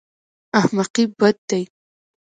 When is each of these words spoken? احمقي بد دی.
احمقي 0.59 1.05
بد 1.19 1.35
دی. 1.49 1.61